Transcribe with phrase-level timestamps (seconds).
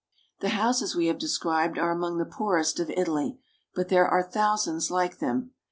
[0.39, 3.37] The houses we have described are among the poorest of Italy,
[3.75, 5.51] but there are thousands like them.